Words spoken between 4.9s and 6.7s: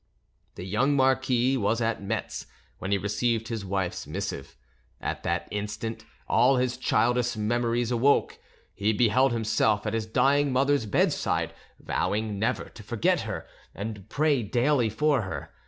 At that instant all